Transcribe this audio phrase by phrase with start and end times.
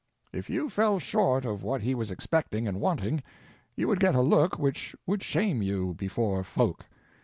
[0.33, 3.21] If you fell short of what he was expecting and wanting,
[3.75, 6.85] you would get a look which would shame you before folk.